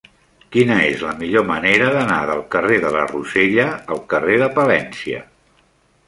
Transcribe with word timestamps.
Quina 0.53 0.75
és 0.85 1.01
la 1.07 1.11
millor 1.17 1.43
manera 1.49 1.89
d'anar 1.97 2.17
del 2.29 2.41
carrer 2.55 2.79
de 2.85 2.91
la 2.95 3.03
Rosella 3.11 3.67
al 3.97 4.01
carrer 4.15 4.39
de 4.45 4.49
Palència? 4.57 5.21